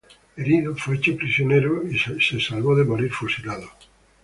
[0.35, 1.95] Herido, fue hecho prisionero y
[2.39, 3.69] salvó de morir fusilado.